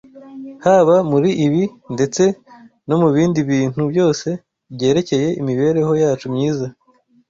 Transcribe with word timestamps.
Haba 0.65 0.95
muri 1.11 1.29
ibi 1.45 1.63
ndetse 1.95 2.23
no 2.87 2.95
mu 3.01 3.09
bindi 3.15 3.39
bintu 3.51 3.81
byose 3.91 4.27
byerekeye 4.73 5.27
imibereho 5.41 5.91
yacu 6.03 6.25
myiza 6.33 6.67